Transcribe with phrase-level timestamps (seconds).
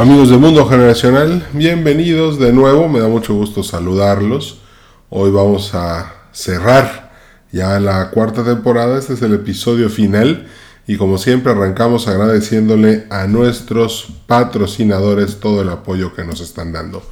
[0.00, 4.62] Amigos de Mundo Generacional, bienvenidos de nuevo, me da mucho gusto saludarlos.
[5.10, 7.12] Hoy vamos a cerrar
[7.52, 10.48] ya la cuarta temporada, este es el episodio final
[10.86, 17.02] y como siempre arrancamos agradeciéndole a nuestros patrocinadores todo el apoyo que nos están dando.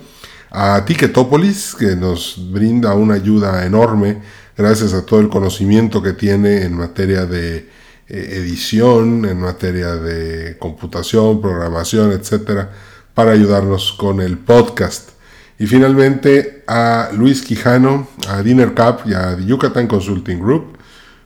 [0.52, 4.22] A Ticketopolis, que nos brinda una ayuda enorme
[4.56, 7.68] gracias a todo el conocimiento que tiene en materia de eh,
[8.08, 12.72] edición, en materia de computación, programación, etcétera,
[13.16, 15.10] para ayudarnos con el podcast.
[15.58, 20.78] Y finalmente a Luis Quijano, a Dinner Cup y a Yucatán Consulting Group,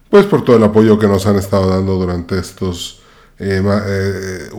[0.09, 3.01] pues por todo el apoyo que nos han estado dando durante estos
[3.37, 4.49] eh, eh,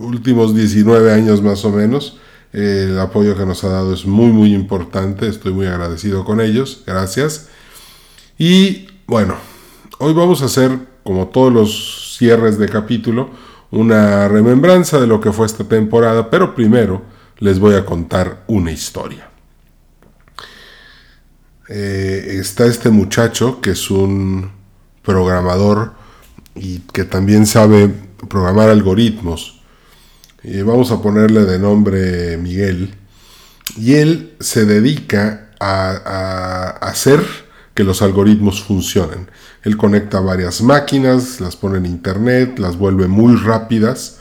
[0.00, 2.18] últimos 19 años más o menos.
[2.52, 6.82] el apoyo que nos ha dado es muy muy importante, estoy muy agradecido con ellos,
[6.86, 7.48] gracias.
[8.38, 9.36] Y bueno,
[9.98, 13.30] hoy vamos a hacer, como todos los cierres de capítulo,
[13.70, 17.02] una remembranza de lo que fue esta temporada, pero primero
[17.38, 19.28] les voy a contar una historia.
[21.68, 24.50] Eh, está este muchacho que es un
[25.02, 25.92] programador
[26.54, 27.94] y que también sabe
[28.28, 29.59] programar algoritmos.
[30.42, 32.94] Y vamos a ponerle de nombre Miguel.
[33.76, 37.20] Y él se dedica a, hacer
[37.74, 39.30] que los algoritmos funcionen.
[39.62, 44.18] Él conecta varias máquinas, las pone en internet, las vuelve muy rápidas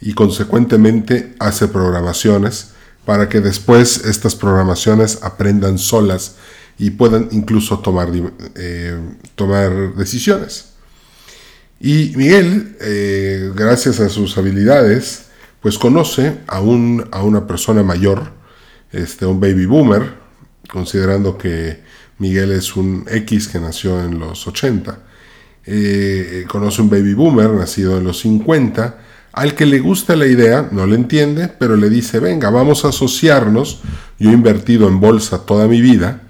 [0.00, 2.72] y consecuentemente hace programaciones
[3.04, 6.36] para que después estas programaciones aprendan solas
[6.78, 8.08] y puedan incluso tomar,
[8.56, 8.98] eh,
[9.34, 10.70] tomar decisiones.
[11.80, 15.29] Y Miguel, eh, gracias a sus habilidades,
[15.60, 18.32] pues conoce a, un, a una persona mayor,
[18.92, 20.14] este, un baby boomer,
[20.68, 21.82] considerando que
[22.18, 24.98] Miguel es un X que nació en los 80.
[25.66, 28.98] Eh, conoce un baby boomer nacido en los 50,
[29.32, 32.88] al que le gusta la idea, no le entiende, pero le dice, venga, vamos a
[32.88, 33.80] asociarnos,
[34.18, 36.22] yo he invertido en bolsa toda mi vida,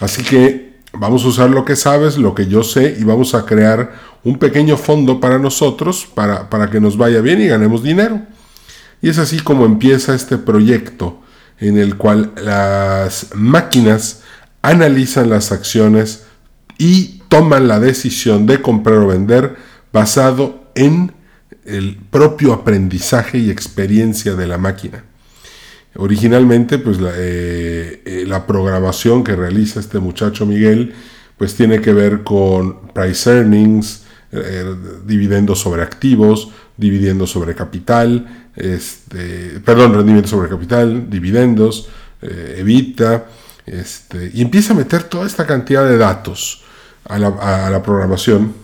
[0.00, 3.44] así que vamos a usar lo que sabes, lo que yo sé, y vamos a
[3.44, 3.92] crear
[4.22, 8.22] un pequeño fondo para nosotros, para, para que nos vaya bien y ganemos dinero.
[9.02, 11.20] Y es así como empieza este proyecto
[11.58, 14.22] en el cual las máquinas
[14.62, 16.24] analizan las acciones
[16.78, 19.56] y toman la decisión de comprar o vender
[19.92, 21.12] basado en
[21.64, 25.04] el propio aprendizaje y experiencia de la máquina.
[25.96, 30.94] Originalmente, pues la, eh, eh, programación que realiza este muchacho Miguel,
[31.38, 34.03] pues tiene que ver con price earnings,
[34.34, 34.74] eh,
[35.06, 41.88] dividendos sobre activos, dividendos sobre capital, este, perdón, rendimiento sobre capital, dividendos,
[42.22, 43.26] eh, evita,
[43.66, 46.62] este, y empieza a meter toda esta cantidad de datos
[47.04, 48.54] a la, programación.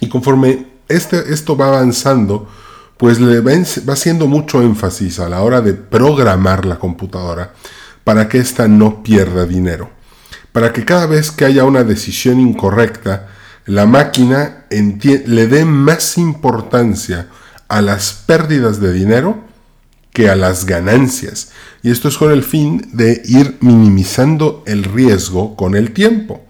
[0.00, 2.48] Y conforme este, esto va avanzando,
[2.96, 3.52] pues le va,
[3.88, 7.52] va haciendo mucho énfasis a la hora de programar la computadora
[8.04, 9.90] para que ésta no pierda dinero.
[10.52, 13.28] Para que cada vez que haya una decisión incorrecta,
[13.70, 17.28] la máquina le dé más importancia
[17.68, 19.44] a las pérdidas de dinero
[20.12, 21.52] que a las ganancias.
[21.84, 26.44] Y esto es con el fin de ir minimizando el riesgo con el tiempo.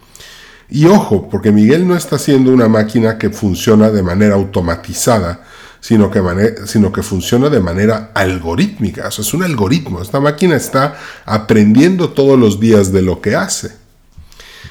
[0.71, 5.45] Y ojo, porque Miguel no está haciendo una máquina que funciona de manera automatizada,
[5.79, 6.23] sino que,
[6.65, 9.05] sino que funciona de manera algorítmica.
[9.05, 10.01] O es un algoritmo.
[10.01, 10.97] Esta máquina está
[11.27, 13.73] aprendiendo todos los días de lo que hace.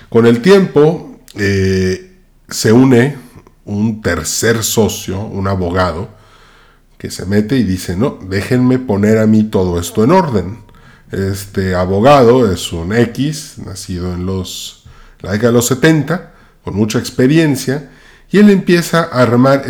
[0.10, 2.09] Con el tiempo, eh,
[2.52, 3.18] se une
[3.66, 6.10] un tercer socio, un abogado,
[6.98, 10.58] que se mete y dice, no, déjenme poner a mí todo esto en orden.
[11.12, 14.80] Este abogado es un X, nacido en los
[15.22, 17.90] la década de los 70, con mucha experiencia,
[18.32, 19.66] y él empieza a armar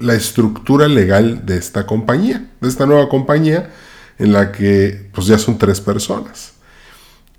[0.00, 3.70] la estructura legal de esta compañía, de esta nueva compañía,
[4.18, 6.52] en la que pues ya son tres personas.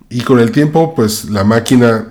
[0.09, 2.07] Y con el tiempo, pues la máquina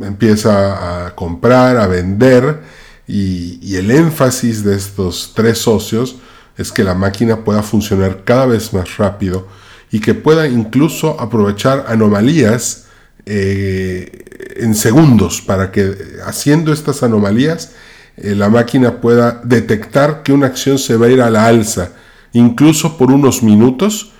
[0.00, 2.60] empieza a comprar, a vender,
[3.06, 6.16] y, el énfasis de estos tres socios
[6.56, 9.46] es que la máquina pueda funcionar cada vez más rápido
[9.90, 12.86] y que pueda incluso aprovechar anomalías
[13.24, 14.24] eh,
[14.56, 15.96] en segundos para que
[16.26, 17.72] haciendo estas anomalías
[18.16, 21.92] eh, la máquina pueda detectar que una acción se va a ir a la alza,
[22.32, 24.12] incluso por unos minutos,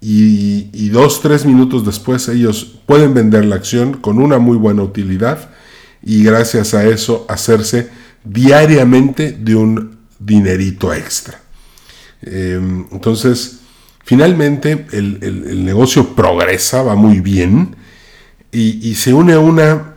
[0.00, 4.82] y, y, dos, tres minutos después ellos pueden vender la acción con una muy buena
[4.82, 5.50] utilidad
[6.02, 7.90] y gracias a eso hacerse
[8.24, 11.40] diariamente de un dinerito extra.
[12.22, 13.60] Em, entonces,
[14.04, 17.76] finalmente el, negocio progresa, va muy bien
[18.52, 19.94] y, se une una,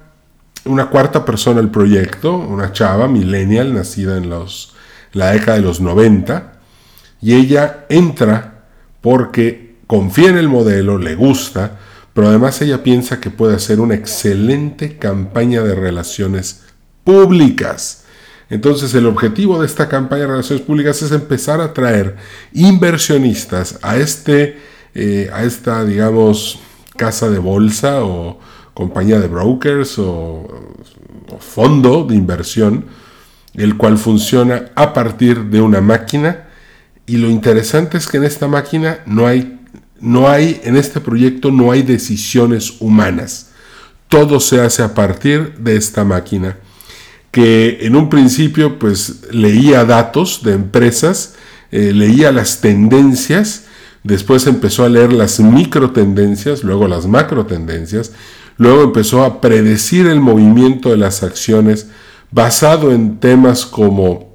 [0.65, 4.73] una cuarta persona al proyecto, una chava millennial nacida en los,
[5.11, 6.53] la década de los 90
[7.21, 8.65] y ella entra
[9.01, 9.62] porque
[9.93, 11.77] confía en el modelo, le gusta,
[12.13, 16.63] pero además ella piensa que puede hacer una excelente campaña de relaciones
[17.03, 18.03] públicas
[18.53, 22.17] entonces el objetivo de esta campaña de relaciones públicas es empezar a traer
[22.53, 24.59] inversionistas a, este,
[24.93, 26.59] eh, a esta, digamos,
[26.95, 28.39] casa de bolsa o
[28.75, 30.47] compañía de brokers o,
[31.39, 32.85] fondo de inversión,
[33.55, 36.49] el cual funciona a partir de una máquina.
[37.07, 39.52] Y lo interesante es que en esta máquina no hay,
[40.03, 43.49] no hay, en este proyecto no hay decisiones humanas.
[44.09, 46.57] Todo se hace a partir de esta máquina
[47.33, 51.33] que en un principio pues leía datos de empresas,
[51.71, 53.63] eh, leía las tendencias,
[54.03, 58.11] después empezó a leer las micro tendencias, luego las macro tendencias,
[58.57, 61.87] luego empezó a predecir el movimiento de las acciones
[62.29, 64.31] basado en temas como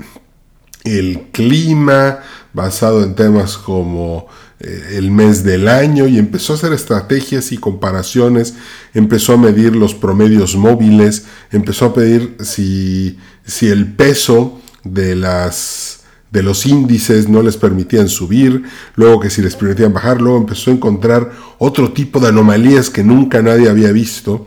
[0.83, 2.19] el clima,
[2.53, 4.27] basado en temas como
[4.61, 8.55] el mes del año y empezó a hacer estrategias y comparaciones,
[8.93, 15.99] empezó a medir los promedios móviles, empezó a pedir si, si el peso de las
[16.31, 18.63] de los índices no les permitían subir,
[18.97, 23.03] luego que si les permitían bajar, luego empezó a encontrar otro tipo de anomalías que
[23.03, 24.47] nunca nadie había visto.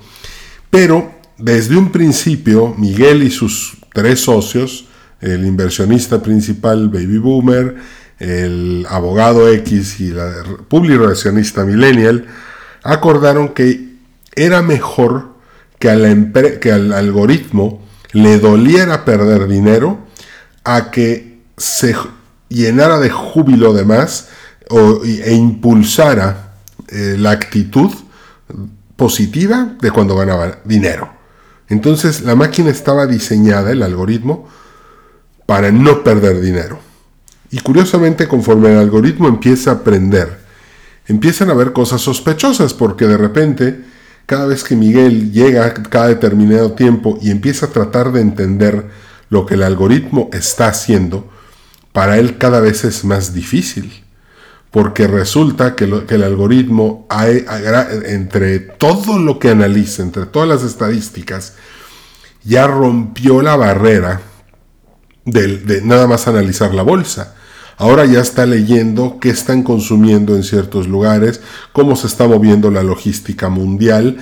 [0.69, 4.85] Pero desde un principio, Miguel y sus tres socios,
[5.21, 7.75] el inversionista principal Baby Boomer,
[8.21, 10.31] el abogado X y la
[10.67, 12.27] publicacionista millennial
[12.83, 13.95] acordaron que
[14.35, 15.33] era mejor
[15.79, 17.81] que, al algoritmo
[18.11, 20.05] le doliera perder dinero
[20.63, 21.95] a que se
[22.47, 24.29] llenara de júbilo de más
[24.69, 26.53] e impulsara
[26.89, 27.91] eh, la actitud
[28.95, 31.11] positiva de cuando ganaba dinero.
[31.69, 34.47] Entonces la máquina estaba diseñada, el algoritmo,
[35.47, 36.90] para no perder dinero.
[37.51, 40.39] Y curiosamente, conforme el algoritmo empieza a aprender,
[41.05, 43.81] empiezan a ver cosas sospechosas, porque de repente,
[44.25, 48.89] cada vez que Miguel llega cada determinado tiempo y empieza a tratar de entender
[49.29, 51.29] lo que el algoritmo está haciendo,
[51.91, 54.01] para él cada vez es más difícil.
[54.71, 57.05] Porque resulta que, el algoritmo,
[58.05, 61.55] entre todo lo que analiza, entre todas las estadísticas,
[62.45, 64.21] ya rompió la barrera
[65.25, 67.35] de nada más analizar la bolsa
[67.81, 72.83] Ahora ya está leyendo qué están consumiendo en ciertos lugares, cómo se está moviendo la
[72.83, 74.17] logística mundial,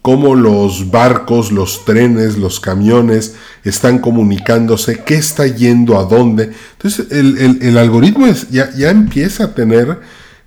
[0.00, 6.52] cómo los barcos, los trenes, los camiones están comunicándose, qué está yendo a dónde.
[6.74, 9.98] Entonces el, algoritmo ya, empieza a tener,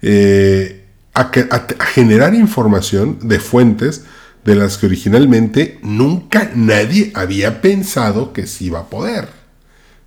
[0.01, 1.31] eh, a,
[1.79, 4.05] a generar información de fuentes
[4.45, 9.27] de las que originalmente nunca nadie había pensado que se iba a poder.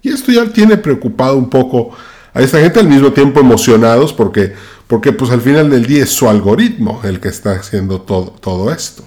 [0.01, 1.91] Y esto ya tiene preocupado un poco
[2.37, 4.52] a esta gente al mismo tiempo emocionados porque,
[4.87, 8.71] porque pues al final del día es su algoritmo el que está haciendo todo, todo
[8.71, 9.02] esto.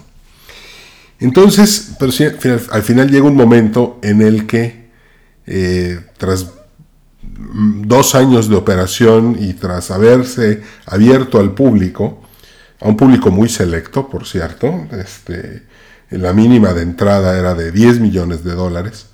[1.20, 4.90] Entonces, pero al final llega un momento en el que
[5.46, 6.50] eh, tras
[7.22, 12.20] dos años de operación y tras haberse abierto al público,
[12.80, 15.62] a un público muy selecto, por cierto, este,
[16.10, 19.06] la mínima de entrada era de 10 millones de dólares,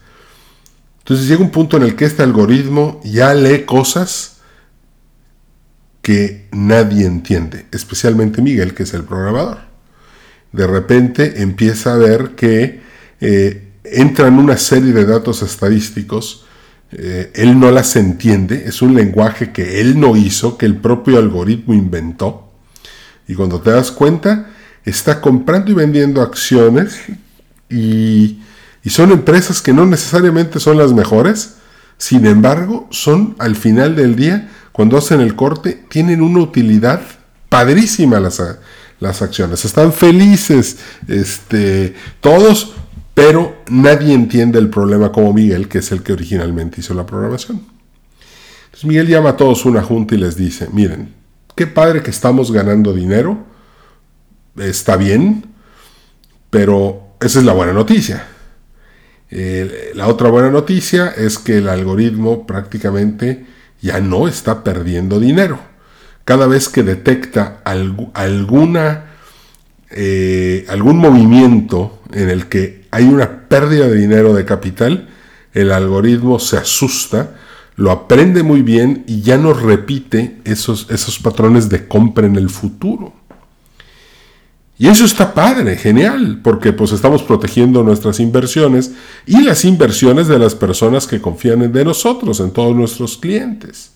[1.07, 4.39] entonces llega un punto en el que este algoritmo ya lee cosas
[6.03, 9.59] que nadie entiende, especialmente Miguel, que es el programador.
[10.51, 12.81] De repente empieza a ver que
[13.21, 16.45] eh, entran una serie de datos estadísticos,
[16.91, 21.19] eh, él no las entiende, es un lenguaje que él no hizo, que el propio
[21.19, 22.53] algoritmo inventó.
[23.29, 24.51] Y cuando te das cuenta,
[24.85, 26.99] está comprando y vendiendo acciones
[27.69, 28.41] Y,
[28.87, 31.57] y son empresas que no necesariamente son las mejores,
[31.99, 37.01] sin embargo, son al final del día, cuando hacen el corte, tienen una utilidad
[37.49, 38.41] padrísima las,
[39.01, 39.65] las acciones.
[39.65, 40.77] Están felices
[41.09, 42.75] este, todos,
[43.13, 47.63] pero nadie entiende el problema como Miguel, que es el que originalmente hizo la programación.
[48.67, 51.13] Entonces Miguel llama a todos una junta y les dice, miren,
[51.57, 53.47] qué padre que estamos ganando dinero,
[54.57, 55.45] está bien,
[56.51, 58.36] pero esa es la buena noticia.
[59.31, 63.47] La otra buena noticia es que el algoritmo prácticamente
[63.81, 65.59] ya no está perdiendo dinero
[66.27, 69.05] cada vez que detecta alguna,
[69.91, 75.09] eh, algún movimiento en el que hay una pérdida de dinero de capital,
[75.55, 77.37] el algoritmo se asusta,
[77.77, 82.51] lo aprende muy bien y ya no repite esos, esos patrones de compra en el
[82.51, 83.15] futuro.
[84.79, 88.93] Y eso está padre, genial, porque pues estamos protegiendo nuestras inversiones
[89.25, 93.93] y las inversiones de las personas que confían en de nosotros, en todos nuestros clientes.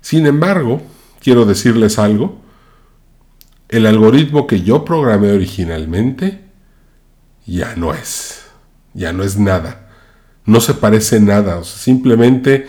[0.00, 0.82] Sin embargo,
[1.20, 2.42] quiero decirles algo.
[3.68, 6.44] El algoritmo que yo programé originalmente
[7.46, 8.42] ya no es.
[8.94, 9.88] Ya no es nada.
[10.44, 11.62] No se parece nada.
[11.62, 12.66] simplemente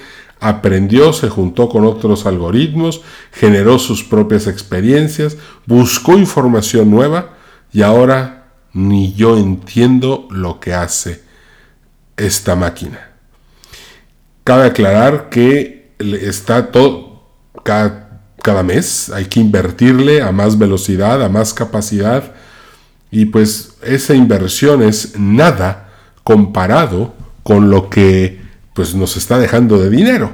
[0.48, 7.36] aprendió, se juntó con otros algoritmos, generó sus propias experiencias, buscó información nueva
[7.72, 11.24] y ahora ni yo entiendo lo que hace
[12.18, 13.12] esta máquina.
[14.44, 17.24] Cabe aclarar que está todo,
[17.64, 18.06] cada
[18.46, 22.36] cada mes, hay que invertirle a más velocidad, a más capacidad,
[23.10, 25.90] y pues esa inversión es nada
[26.24, 28.45] comparado con lo que
[28.76, 30.32] pues nos está dejando de dinero.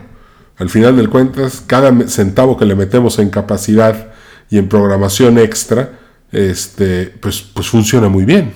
[0.57, 4.13] Al final del cuentas, cada centavo que le metemos en capacidad
[4.49, 5.99] y en programación extra,
[6.31, 8.53] este, pues, pues funciona muy bien.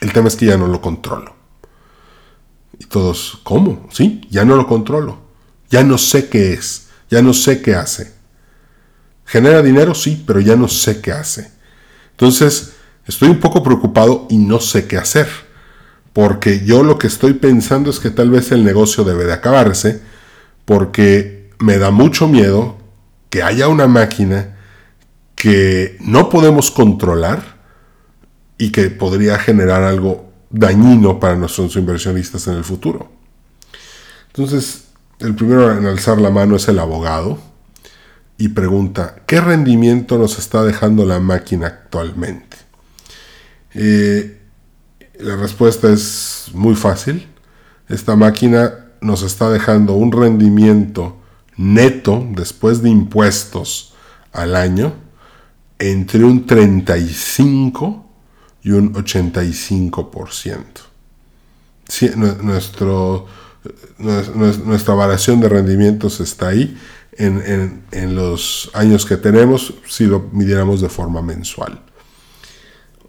[0.00, 1.36] El tema es que ya no lo controlo.
[2.78, 3.86] Y todos, ¿cómo?
[3.92, 5.18] Sí, ya no lo controlo.
[5.68, 6.88] Ya no sé qué es.
[7.10, 8.14] Ya no sé qué hace.
[9.26, 11.52] Genera dinero, sí, pero ya no sé qué hace.
[12.12, 12.72] Entonces,
[13.06, 15.28] estoy un poco preocupado y no sé qué hacer.
[16.14, 20.00] Porque yo lo que estoy pensando es que tal vez el negocio debe de acabarse,
[20.64, 22.78] porque me da mucho miedo
[23.28, 24.56] que haya una máquina
[25.34, 27.58] que no podemos controlar
[28.56, 33.10] y que podría generar algo dañino para nuestros inversionistas en el futuro.
[34.28, 34.84] Entonces,
[35.18, 37.38] el primero en alzar la mano es el abogado
[38.38, 42.56] y pregunta, ¿qué rendimiento nos está dejando la máquina actualmente?
[43.74, 44.33] Eh,
[45.18, 47.26] la respuesta es muy fácil.
[47.88, 51.16] Esta máquina nos está dejando un rendimiento
[51.56, 53.94] neto después de impuestos
[54.32, 54.94] al año
[55.78, 58.04] entre un 35
[58.62, 60.64] y un 85%.
[62.42, 63.26] nuestro,
[63.98, 66.76] nuestra variación de rendimientos está ahí
[67.12, 71.80] en, los años que tenemos si lo midiéramos de forma mensual.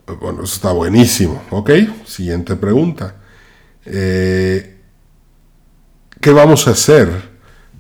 [0.07, 1.41] Bueno, eso está buenísimo.
[1.50, 1.71] Ok,
[2.05, 3.15] siguiente pregunta.
[3.85, 4.77] Eh,
[6.21, 7.09] ¿Qué vamos a hacer?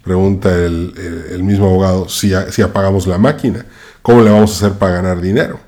[0.03, 3.65] Pregunta el, mismo abogado, si, apagamos la máquina.
[4.01, 5.59] ¿Cómo le vamos a hacer para ganar dinero?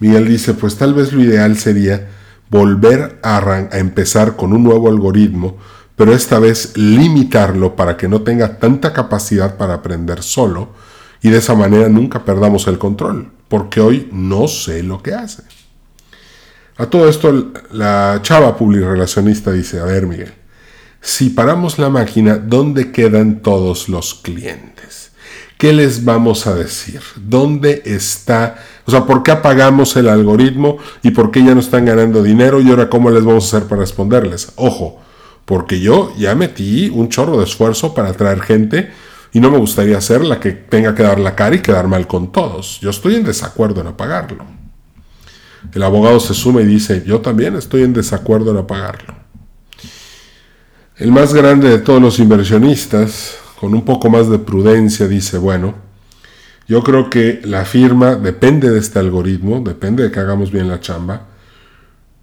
[0.00, 2.08] Miguel dice, pues tal vez lo ideal sería
[2.50, 5.58] volver a, a empezar con un nuevo algoritmo
[5.96, 10.70] pero esta vez limitarlo para que no tenga tanta capacidad para aprender solo
[11.22, 15.44] y de esa manera nunca perdamos el control, porque hoy no sé lo que hace.
[16.76, 20.32] A todo esto la chava publirelacionista dice, a ver Miguel,
[21.00, 25.12] si paramos la máquina, ¿dónde quedan todos los clientes?
[25.58, 27.00] ¿Qué les vamos a decir?
[27.16, 28.56] ¿Dónde está?
[28.84, 32.60] O sea, ¿por qué apagamos el algoritmo y por qué ya no están ganando dinero?
[32.60, 34.52] Y ahora, ¿cómo les vamos a hacer para responderles?
[34.56, 35.00] Ojo,
[35.44, 38.90] porque yo ya metí un chorro de esfuerzo para atraer gente
[39.32, 42.06] y no me gustaría ser la que tenga que dar la cara y quedar mal
[42.06, 42.80] con todos.
[42.80, 44.61] Yo estoy en desacuerdo en apagarlo.
[45.74, 49.14] El abogado se suma y dice, yo también estoy en desacuerdo en apagarlo.
[50.96, 55.74] El más grande de todos los inversionistas, con un poco más de prudencia, dice, bueno,
[56.68, 60.80] yo creo que la firma depende de este algoritmo, depende de que hagamos bien la
[60.80, 61.26] chamba.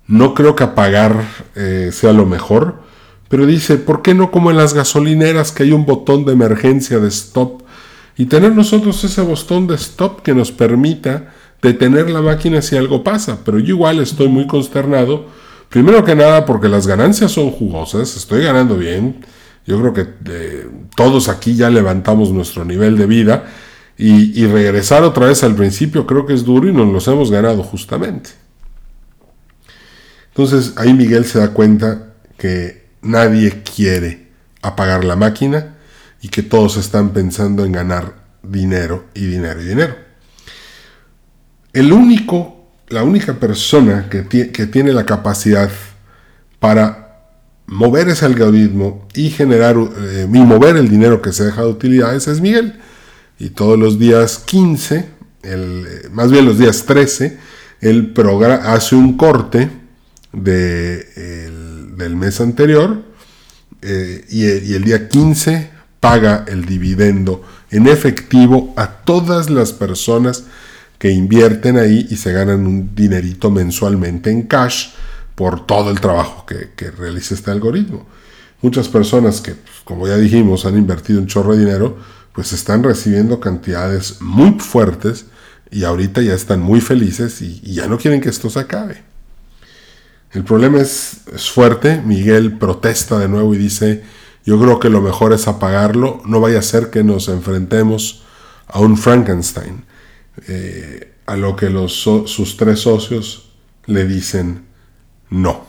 [0.07, 1.23] No creo que apagar
[1.55, 2.81] eh, sea lo mejor,
[3.27, 6.99] pero dice, ¿por qué no como en las gasolineras que hay un botón de emergencia
[6.99, 7.63] de stop?
[8.17, 13.03] Y tener nosotros ese botón de stop que nos permita detener la máquina si algo
[13.03, 13.39] pasa.
[13.43, 15.25] Pero yo igual estoy muy consternado.
[15.69, 19.25] Primero que nada porque las ganancias son jugosas, estoy ganando bien.
[19.65, 23.45] Yo creo que eh, todos aquí ya levantamos nuestro nivel de vida.
[23.97, 27.29] Y, y regresar otra vez al principio creo que es duro y nos los hemos
[27.29, 28.29] ganado justamente.
[30.29, 34.29] Entonces ahí Miguel se da cuenta que nadie quiere
[34.61, 35.75] apagar la máquina
[36.21, 40.08] y que todos están pensando en ganar dinero y dinero y dinero.
[41.73, 45.69] El único, la única persona que, tiene la capacidad
[46.59, 47.21] para
[47.67, 52.27] mover ese algoritmo y generar eh, y mover el dinero que se deja de utilidades
[52.27, 52.79] es Miguel.
[53.37, 55.05] Y todos los días 15,
[55.43, 57.37] el, eh, más bien los días 13,
[57.81, 58.13] él
[58.63, 59.69] hace un corte
[60.33, 61.03] de,
[61.95, 63.03] del mes anterior
[63.81, 70.45] eh, y, y el día 15 paga el dividendo en efectivo a todas las personas
[70.99, 74.89] que invierten ahí y se ganan un dinerito mensualmente en cash
[75.33, 78.05] por todo el trabajo que, realiza este algoritmo.
[78.61, 81.97] Muchas personas que, pues, como ya dijimos, han invertido un chorro de dinero,
[82.33, 85.27] pues están recibiendo cantidades muy fuertes
[85.71, 89.01] y ahorita ya están muy felices y, ya no quieren que esto se acabe.
[90.33, 91.21] El problema es,
[91.53, 94.03] fuerte, Miguel protesta de nuevo y dice,
[94.45, 98.23] yo creo que lo mejor es apagarlo, no vaya a ser que nos enfrentemos
[98.67, 99.85] a un Frankenstein,
[100.47, 103.51] eh, a lo que sus tres socios
[103.85, 104.65] le dicen,
[105.29, 105.65] no,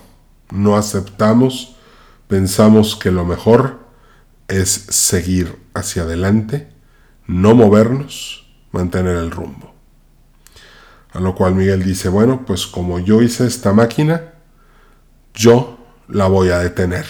[0.51, 1.77] no aceptamos,
[2.29, 3.81] pensamos que lo mejor
[4.49, 6.69] es seguir hacia adelante,
[7.27, 9.75] no movernos, mantener el rumbo.
[11.13, 14.33] A lo cual Miguel dice, bueno, pues como yo hice esta máquina,
[15.35, 17.07] yo la voy a detener.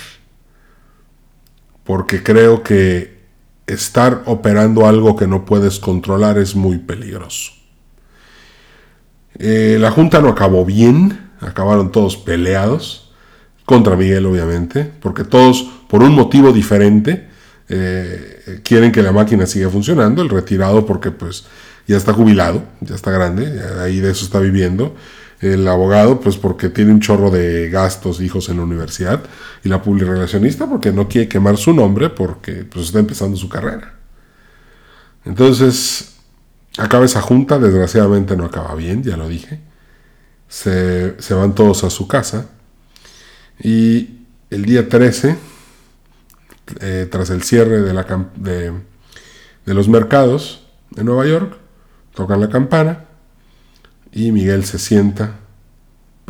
[1.84, 3.19] Porque creo que
[3.72, 7.52] estar operando algo que no puedes controlar es muy peligroso.
[9.38, 13.12] Eh, la junta no acabó bien, acabaron todos peleados
[13.64, 17.28] contra Miguel obviamente, porque todos por un motivo diferente
[17.68, 21.46] eh, quieren que la máquina siga funcionando, el retirado porque pues
[21.86, 24.94] ya está jubilado, ya está grande, ahí de eso está viviendo,
[25.40, 29.22] el abogado pues porque tiene un chorro de gastos, hijos en la universidad,
[29.64, 33.94] y la publirelacionista porque no quiere quemar su nombre porque pues está empezando su carrera.
[35.24, 36.16] Entonces,
[36.78, 39.70] acaba esa junta, desgraciadamente no acaba bien, ya lo dije
[40.50, 42.50] se, van todos a su casa
[43.62, 44.18] y
[44.50, 45.36] el día 13,
[46.80, 48.72] eh, tras el cierre de, la, de,
[49.64, 51.56] de los mercados de Nueva York,
[52.14, 53.04] tocan la campana
[54.12, 55.38] y Miguel se sienta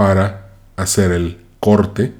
[0.00, 2.14] para hacer el corte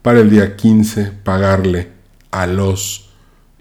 [0.00, 1.92] para el día 15 pagarle
[2.30, 3.10] a los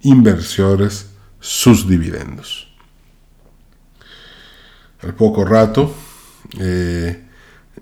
[0.01, 1.07] inversores
[1.41, 2.73] sus dividendos.
[5.01, 5.93] Al poco rato,
[6.57, 7.21] eh,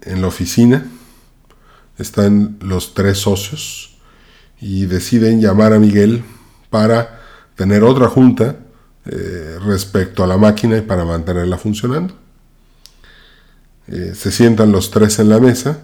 [0.02, 0.84] en la oficina,
[2.00, 3.96] están los tres socios
[4.60, 6.24] y deciden llamar a Miguel
[6.72, 7.22] para
[7.54, 8.56] tener otra junta
[9.06, 12.23] eh, respecto a la máquina y para mantenerla funcionando.
[13.88, 15.80] Eh, se sientan los tres en la mesa,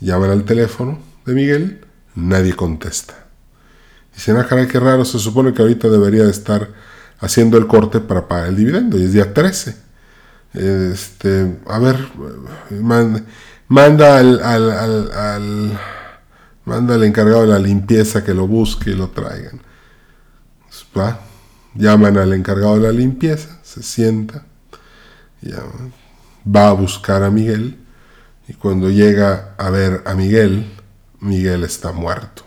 [0.00, 1.80] llaman al teléfono de Miguel,
[2.14, 3.26] nadie contesta.
[4.14, 6.70] Dicen, ah, caray, qué raro, se supone que ahorita debería estar
[7.18, 9.76] haciendo el corte para pagar el dividendo y es día 13.
[10.54, 11.98] Este, a ver,
[13.68, 15.78] manda al, al,
[16.64, 19.60] manda al encargado de la limpieza que lo busque y lo traigan.
[20.96, 21.20] Va,
[21.74, 24.44] llaman al encargado de la limpieza, se sienta,
[26.44, 27.78] va a buscar a Miguel
[28.48, 30.70] y cuando llega a ver a Miguel,
[31.20, 32.42] Miguel está muerto.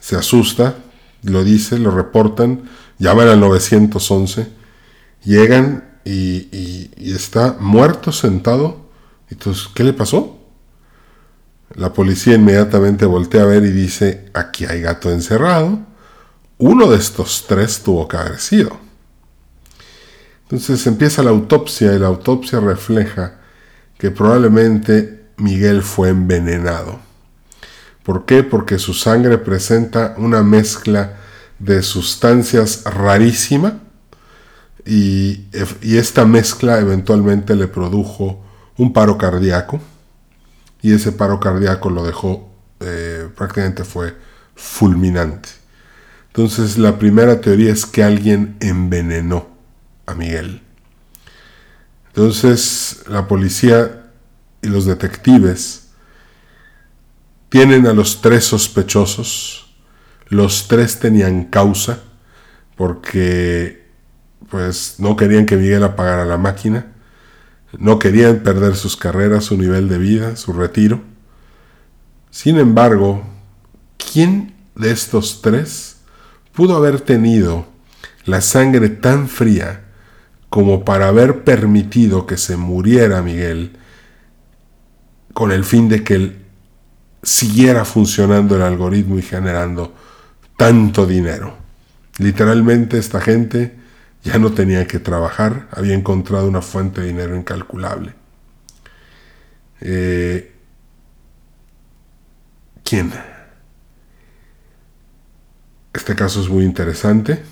[0.00, 0.76] Se asusta,
[1.22, 2.64] lo dice, lo reportan,
[2.98, 4.48] llaman al 911,
[5.24, 8.88] llegan y, está muerto sentado.
[9.30, 10.38] Entonces, ¿qué le pasó?
[11.74, 15.78] La policía inmediatamente voltea a ver y dice, aquí hay gato encerrado.
[16.58, 18.81] Uno de estos tres tuvo que haber sido.
[20.52, 23.36] Entonces empieza la autopsia y la autopsia refleja
[23.96, 27.00] que probablemente Miguel fue envenenado.
[28.02, 28.42] ¿Por qué?
[28.42, 31.16] Porque su sangre presenta una mezcla
[31.58, 33.78] de sustancias rarísima
[34.84, 35.46] y,
[35.80, 38.44] esta mezcla eventualmente le produjo
[38.76, 39.80] un paro cardíaco
[40.82, 44.14] y ese paro cardíaco lo dejó eh, prácticamente fue
[44.54, 45.48] fulminante.
[46.26, 49.51] Entonces la primera teoría es que alguien envenenó
[50.06, 50.62] a Miguel.
[52.08, 54.10] Entonces la policía
[54.60, 55.90] y los detectives
[57.48, 59.74] tienen a los tres sospechosos.
[60.28, 62.00] Los tres tenían causa
[62.76, 63.86] porque
[64.50, 66.92] pues no querían que Miguel apagara la máquina,
[67.78, 71.02] no querían perder sus carreras, su nivel de vida, su retiro.
[72.30, 73.22] Sin embargo,
[74.12, 75.98] ¿quién de estos tres
[76.52, 77.66] pudo haber tenido
[78.24, 79.81] la sangre tan fría
[80.52, 83.72] como para haber permitido que se muriera Miguel
[85.32, 86.36] con el fin de que
[87.22, 89.94] siguiera funcionando el algoritmo y generando
[90.58, 91.56] tanto dinero.
[92.18, 93.74] Literalmente esta gente
[94.24, 98.12] ya no tenía que trabajar, había encontrado una fuente de dinero incalculable.
[99.80, 100.52] Eh,
[102.84, 103.10] ¿Quién?
[105.94, 107.42] Este caso es muy interesante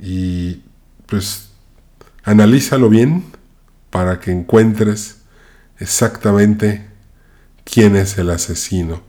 [0.00, 0.62] y
[1.06, 1.50] pues
[2.24, 3.24] analízalo bien
[3.90, 5.18] para que encuentres
[5.78, 6.86] exactamente
[7.64, 9.02] quién es el asesino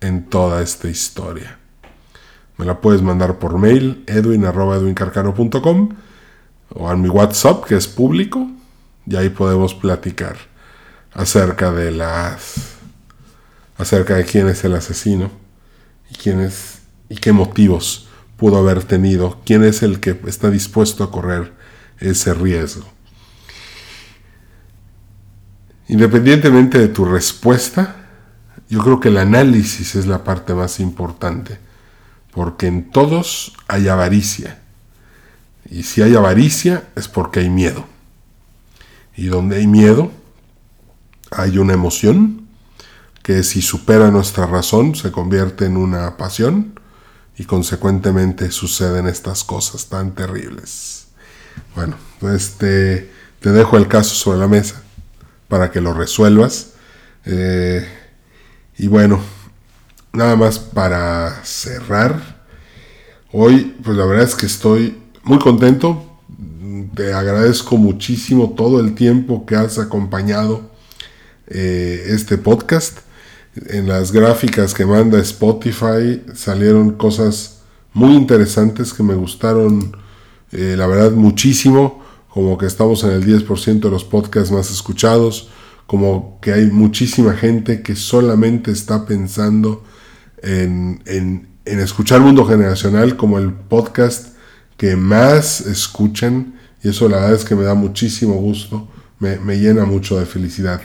[0.00, 1.58] en toda esta historia.
[2.56, 5.88] Me la puedes mandar por mail edwin.edwincarcano.com
[6.70, 8.50] o a mi WhatsApp que es público
[9.06, 10.36] y ahí podemos platicar
[11.12, 12.54] acerca de las
[13.76, 15.30] acerca de quién es el asesino
[16.10, 18.03] y quién es y qué motivos
[18.36, 21.52] pudo haber tenido, quién es el que está dispuesto a correr
[22.00, 22.86] ese riesgo.
[25.88, 27.96] Independientemente de tu respuesta,
[28.68, 31.58] yo creo que el análisis es la parte más importante,
[32.32, 34.60] porque en todos hay avaricia.
[35.70, 37.84] Y si hay avaricia es porque hay miedo.
[39.16, 40.10] Y donde hay miedo,
[41.30, 42.46] hay una emoción
[43.22, 46.78] que si supera nuestra razón se convierte en una pasión
[47.36, 51.06] y consecuentemente suceden estas cosas tan terribles.
[51.74, 51.96] Bueno,
[52.34, 54.82] este, te dejo el caso sobre la mesa
[55.48, 56.72] para que lo resuelvas.
[57.24, 57.86] Eh,
[58.78, 59.20] y bueno,
[60.12, 62.44] nada más para cerrar.
[63.32, 66.20] Hoy, pues la verdad es que estoy muy contento.
[66.94, 70.70] Te agradezco muchísimo todo el tiempo que has acompañado
[71.48, 73.00] eh, este podcast.
[73.66, 77.60] En las gráficas que manda Spotify salieron cosas
[77.92, 79.96] muy interesantes que me gustaron,
[80.52, 82.02] eh, la verdad, muchísimo.
[82.28, 85.50] Como que estamos en el 10% de los podcasts más escuchados
[85.86, 89.84] como que hay muchísima gente que solamente está pensando
[90.42, 94.36] en, en, escuchar Mundo Generacional como el podcast
[94.76, 98.88] que más escuchan y eso la verdad es que me da muchísimo gusto,
[99.18, 100.82] me, llena mucho de felicidad.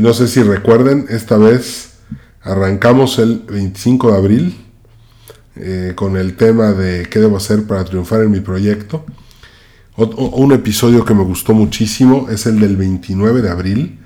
[0.00, 1.98] No sé si recuerden, esta vez
[2.42, 4.56] arrancamos el 25 de abril
[5.56, 9.04] eh, con el tema de qué debo hacer para triunfar en mi proyecto
[10.06, 13.98] un episodio que me gustó muchísimo es el del 29 de abril,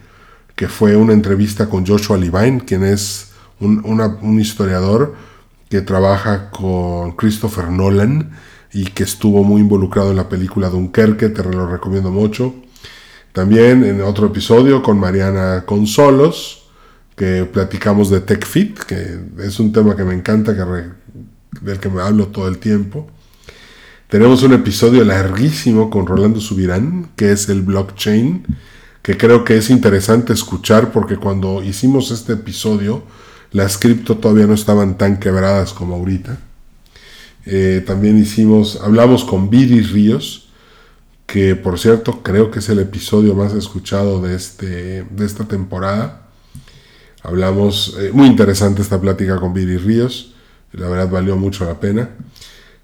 [0.57, 5.15] que fue una entrevista con Joshua Levine, quien es un, historiador
[5.69, 8.31] que trabaja con Christopher Nolan
[8.73, 12.55] y que estuvo muy involucrado en la película Dunkerque, te lo recomiendo mucho.
[13.35, 16.69] También en otro episodio con Mariana Consolos,
[17.17, 20.63] que platicamos de TechFit, que es un tema que me encanta, que
[21.61, 23.11] del que me hablo todo el tiempo.
[24.09, 28.47] Tenemos un episodio larguísimo con Rolando Subirán, que es el blockchain,
[29.03, 33.03] que creo que es interesante escuchar porque cuando hicimos este episodio,
[33.51, 36.39] las cripto todavía no estaban tan quebradas como ahorita.
[37.47, 40.44] Eh, también hicimos, hablamos con Viri Ríos,
[41.35, 46.29] que por cierto creo que es el episodio más escuchado de, este, de esta temporada.
[47.25, 50.33] Hablamos, eh, muy interesante esta plática con Viri Ríos,
[50.71, 52.11] la verdad valió mucho la pena.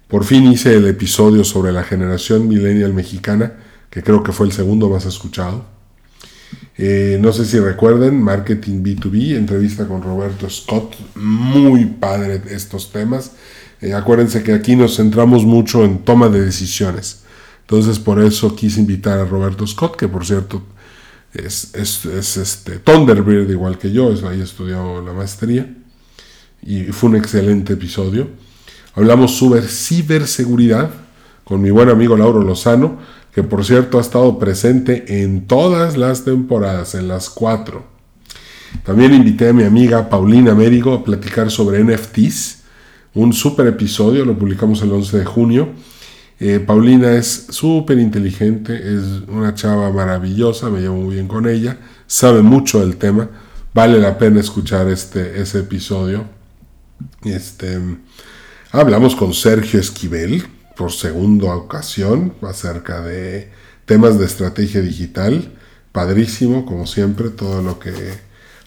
[0.09, 3.53] Por fin hice el episodio sobre la generación millennial mexicana,
[3.89, 5.63] que creo que fue el segundo más escuchado.
[6.77, 13.31] Eh, no sé si recuerden, Marketing B2B, entrevista con Roberto Scott, muy padre estos temas.
[13.79, 17.20] Eh, acuérdense que aquí nos centramos mucho en toma de decisiones.
[17.61, 20.61] Entonces por eso quise invitar a Roberto Scott, que por cierto
[21.33, 25.73] es, es, este Thunderbird igual que yo, ahí estudió la maestría.
[26.61, 28.27] Y fue un excelente episodio.
[28.93, 30.91] Hablamos sobre ciberseguridad
[31.43, 32.99] con mi buen amigo Lauro Lozano,
[33.33, 37.85] que por cierto ha estado presente en todas las temporadas, en las cuatro.
[38.83, 42.59] También invité a mi amiga Paulina Mérigo a platicar sobre NFTs,
[43.13, 45.69] un super episodio, lo publicamos el 11 de junio.
[46.43, 51.77] Eh, Paulina es súper inteligente, es una chava maravillosa, me llevo muy bien con ella,
[52.07, 53.29] sabe mucho del tema,
[53.75, 56.25] vale la pena escuchar este, ese episodio.
[57.23, 57.79] Este,
[58.73, 63.51] Hablamos con Sergio Esquivel por segunda ocasión acerca de
[63.85, 65.51] temas de estrategia digital.
[65.91, 67.91] Padrísimo, como siempre, todo lo que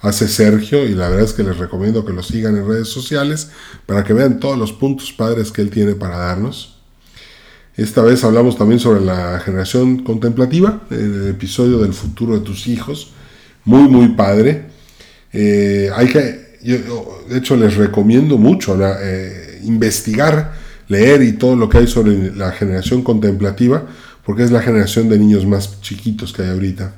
[0.00, 3.50] hace Sergio y la verdad es que les recomiendo que lo sigan en redes sociales
[3.86, 6.73] para que vean todos los puntos padres que él tiene para darnos.
[7.76, 13.12] Esta vez hablamos también sobre la generación contemplativa, el episodio del futuro de tus hijos,
[13.64, 14.66] muy muy padre.
[15.32, 16.20] Eh, hay que,
[16.62, 20.52] de hecho les recomiendo mucho eh, investigar,
[20.86, 23.84] leer y todo lo que hay sobre la generación contemplativa,
[24.24, 26.94] porque es la generación de niños más chiquitos que hay ahorita.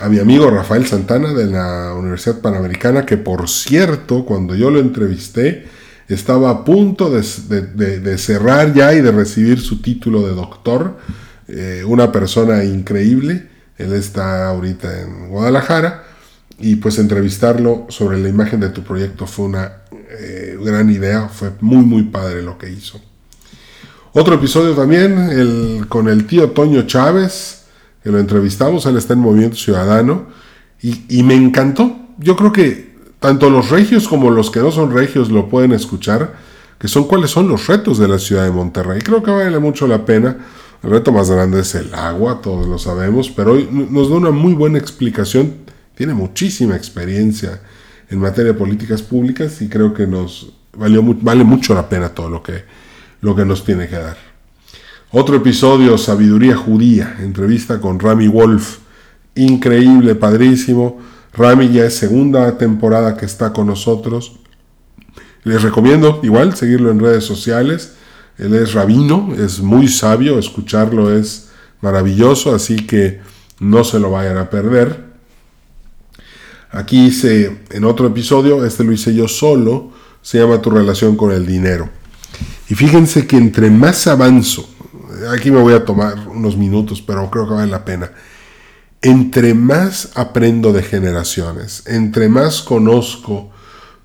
[0.00, 4.80] a mi amigo Rafael Santana de la Universidad Panamericana, que por cierto, cuando yo lo
[4.80, 5.66] entrevisté,
[6.14, 10.98] estaba a punto de, cerrar ya y de recibir su título de doctor.
[11.46, 13.48] Eh, una persona increíble.
[13.78, 16.04] Él está ahorita en Guadalajara.
[16.58, 19.72] Y pues entrevistarlo sobre la imagen de tu proyecto fue una
[20.18, 21.28] eh, gran idea.
[21.28, 23.00] Fue muy, muy padre lo que hizo.
[24.12, 27.62] Otro episodio también el, con el tío Toño Chávez,
[28.02, 28.84] que lo entrevistamos.
[28.86, 30.26] Él está en Movimiento Ciudadano.
[30.82, 31.96] Y me encantó.
[32.18, 32.89] Yo creo que
[33.20, 36.34] tanto los regios como los que no son regios lo pueden escuchar,
[36.78, 39.00] que son cuáles son los retos de la ciudad de Monterrey.
[39.02, 40.38] Creo que vale mucho la pena.
[40.82, 44.30] El reto más grande es el agua, todos lo sabemos, pero hoy nos da una
[44.30, 45.56] muy buena explicación.
[45.94, 47.60] Tiene muchísima experiencia
[48.08, 52.42] en materia de políticas públicas y creo que nos vale mucho la pena todo lo
[52.42, 52.64] que,
[53.20, 54.16] lo que nos tiene que dar.
[55.10, 58.78] Otro episodio, Sabiduría Judía, entrevista con Rami Wolf.
[59.34, 64.32] Increíble, padrísimo Rami ya es segunda temporada que está con nosotros.
[65.44, 67.94] Les recomiendo igual seguirlo en redes sociales.
[68.38, 73.20] Él es rabino, es muy sabio, escucharlo es maravilloso, así que
[73.60, 75.10] no se lo vayan a perder.
[76.72, 79.90] Aquí hice en otro episodio, este lo hice yo solo,
[80.22, 81.88] se llama Tu relación con el dinero.
[82.68, 84.68] Y fíjense que entre más avanzo,
[85.32, 88.10] aquí me voy a tomar unos minutos, pero creo que vale la pena
[89.02, 93.50] entre más aprendo de generaciones, entre más conozco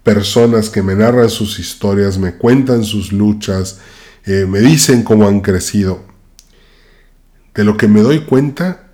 [0.04, 3.80] personas que me narran sus historias, me cuentan sus luchas,
[4.26, 6.04] eh, me dicen cómo han crecido,
[7.54, 8.92] de lo que me doy cuenta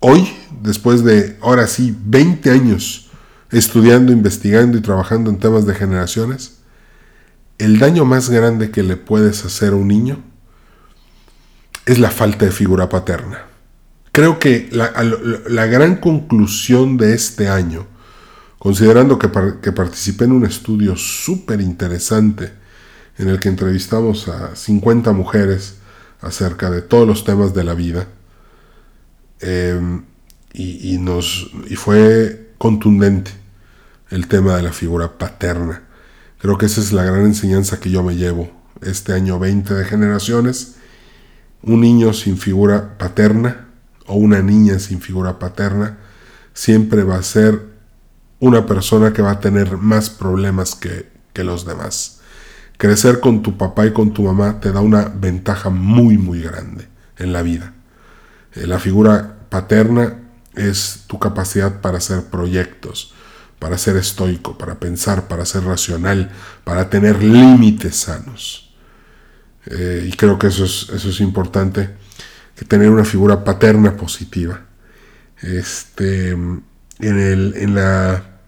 [0.00, 0.28] hoy,
[0.62, 3.10] después de, ahora sí, 20 años
[3.50, 6.58] estudiando, investigando y trabajando en temas de generaciones,
[7.58, 10.22] el daño más grande que le puedes hacer a un niño
[11.86, 13.55] es la falta de figura paterna.
[14.16, 17.86] Creo que la, gran conclusión de este año,
[18.58, 22.50] considerando que, que participé en un estudio súper interesante
[23.18, 25.76] en el que entrevistamos a 50 mujeres
[26.22, 28.08] acerca de todos los temas de la vida,
[29.40, 30.06] em,
[30.54, 33.32] y, nos, y fue contundente
[34.08, 35.82] el tema de la figura paterna.
[36.38, 38.50] Creo que esa es la gran enseñanza que yo me llevo
[38.80, 40.76] este año 20 de generaciones.
[41.62, 43.65] Un niño sin figura paterna
[44.06, 45.98] o una niña sin figura paterna
[46.54, 47.62] siempre va a ser
[48.40, 52.20] una persona que va a tener más problemas que, los demás.
[52.78, 56.88] Crecer con tu papá y con tu mamá te da una ventaja muy muy grande
[57.18, 57.74] en la vida.
[58.54, 60.16] Eh, la figura paterna
[60.54, 63.12] es tu capacidad para hacer proyectos,
[63.58, 66.30] para ser estoico, para pensar, para ser racional,
[66.64, 68.74] para tener límites sanos.
[69.66, 71.90] Eh, y creo que eso es, eso es importante
[72.56, 74.62] que tener una figura paterna positiva.
[75.42, 76.62] Este, en,
[77.00, 78.40] el, en la,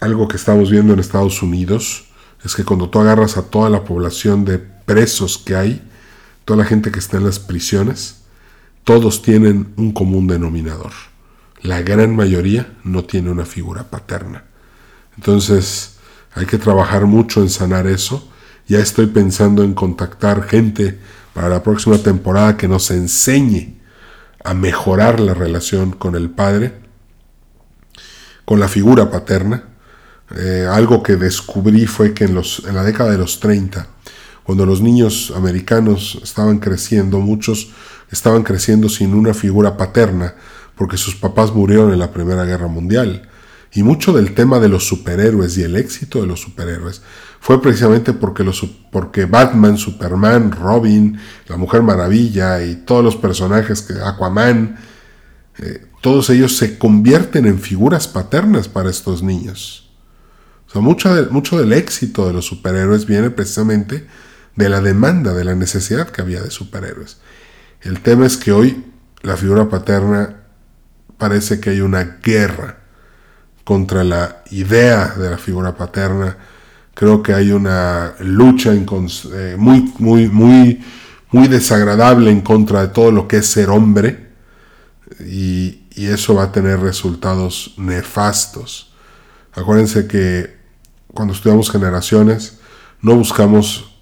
[0.00, 2.06] algo que estamos viendo en Estados Unidos
[2.44, 5.82] es que cuando tú agarras a toda la población de presos que hay,
[6.44, 8.22] toda la gente que está en las prisiones,
[8.84, 10.92] todos tienen un común denominador.
[11.62, 14.44] La gran mayoría no tiene una figura paterna.
[15.16, 15.96] Entonces
[16.34, 18.30] hay que trabajar mucho en sanar eso.
[18.66, 20.98] Ya estoy pensando en contactar gente
[21.34, 23.74] para la próxima temporada que nos enseñe
[24.42, 26.72] a mejorar la relación con el padre,
[28.46, 29.64] con la figura paterna.
[30.34, 33.86] Eh, algo que descubrí fue que en, los, en la década de los 30,
[34.44, 37.70] cuando los niños americanos estaban creciendo, muchos
[38.10, 40.34] estaban creciendo sin una figura paterna,
[40.74, 43.28] porque sus papás murieron en la Primera Guerra Mundial.
[43.72, 47.02] Y mucho del tema de los superhéroes y el éxito de los superhéroes
[47.44, 53.82] fue precisamente porque, los, porque Batman, Superman, Robin, la Mujer Maravilla y todos los personajes
[53.82, 54.78] que Aquaman,
[55.58, 59.92] eh, todos ellos se convierten en figuras paternas para estos niños.
[60.66, 64.06] O sea, mucho, mucho del éxito de los superhéroes viene precisamente
[64.56, 67.18] de la demanda, de la necesidad que había de superhéroes.
[67.82, 68.86] El tema es que hoy
[69.20, 70.44] la figura paterna
[71.18, 72.78] parece que hay una guerra
[73.64, 76.38] contra la idea de la figura paterna,
[76.94, 80.80] Creo que hay una lucha eh, muy, muy, muy,
[81.32, 84.30] muy desagradable en contra de todo lo que es ser hombre
[85.20, 88.92] y, eso va a tener resultados nefastos.
[89.52, 90.56] Acuérdense que
[91.06, 92.58] cuando estudiamos generaciones
[93.00, 93.94] no buscamos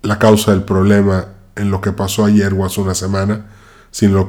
[0.00, 3.44] la causa del problema en lo que pasó ayer o hace una semana,
[3.90, 4.26] sino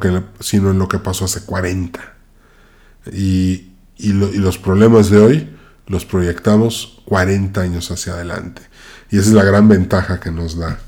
[0.71, 2.01] en lo que pasó hace 40.
[3.13, 5.49] Y, y los problemas de hoy
[5.89, 8.61] los proyectamos 40 años hacia adelante.
[9.11, 10.79] Y esa es la gran ventaja que nos da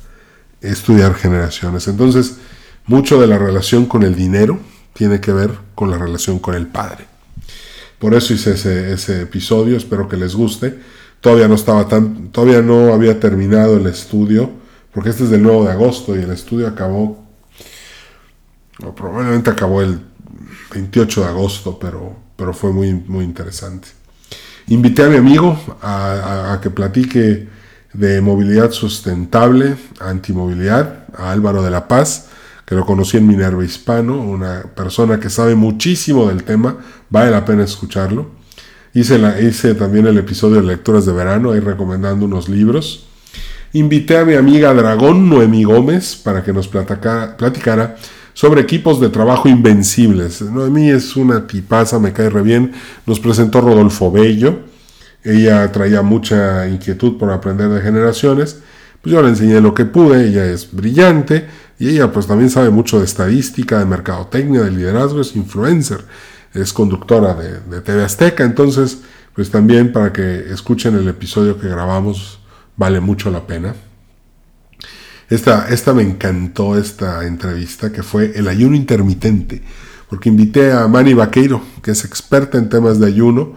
[0.62, 1.88] estudiar generaciones.
[1.88, 2.38] Entonces,
[2.86, 4.60] mucho de la relación con el dinero
[4.94, 7.08] tiene que ver con la relación con el Padre.
[7.98, 10.80] Por eso hice ese, episodio, espero que les guste.
[11.20, 14.52] Todavía no estaba tan, todavía no había terminado el estudio,
[14.94, 17.24] porque este es del 9 de agosto y el estudio acabó,
[18.84, 20.00] o probablemente acabó el
[20.74, 23.88] 28 de agosto, pero, pero fue muy, muy interesante.
[24.72, 27.50] Invité a mi amigo a, que platique
[27.92, 32.30] de movilidad sustentable, antimovilidad, a Álvaro de la Paz,
[32.66, 36.78] que lo conocí en Minerva Hispano, una persona que sabe muchísimo del tema,
[37.10, 38.32] vale la pena escucharlo.
[38.94, 43.08] Hice, también el episodio de Lecturas de Verano, ahí recomendando unos libros.
[43.74, 47.98] Invité a mi amiga Dragón Noemí Gómez para que nos platicara
[48.34, 50.42] sobre equipos de trabajo invencibles.
[50.42, 52.74] Noemí es una tipaza, me cae re bien.
[53.06, 54.60] Nos presentó Rodolfo Bello.
[55.24, 58.62] Ella traía mucha inquietud por aprender de generaciones.
[59.02, 61.48] Pues yo le enseñé lo que pude, ella es brillante
[61.80, 66.02] y ella pues también sabe mucho de estadística, de mercadotecnia, de liderazgo, es influencer,
[66.54, 69.00] es conductora de, de TV Azteca, entonces
[69.34, 72.40] pues también para que escuchen el episodio que grabamos
[72.78, 73.74] vale mucho la pena.
[75.32, 79.64] Esta, esta me encantó, esta entrevista, que fue el ayuno intermitente,
[80.10, 83.56] porque invité a Manny Vaqueiro, que es experta en temas de ayuno,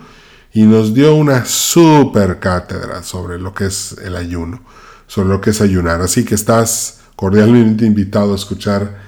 [0.52, 4.62] y nos dio una super cátedra sobre lo que es el ayuno,
[5.08, 6.00] sobre lo que es ayunar.
[6.00, 9.02] Así que estás cordialmente invitado a escuchar